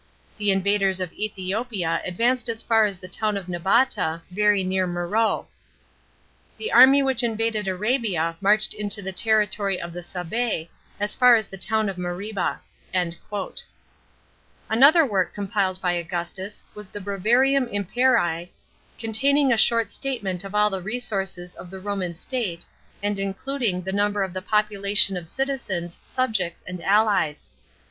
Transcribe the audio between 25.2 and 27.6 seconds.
citizens, subjects, and allies.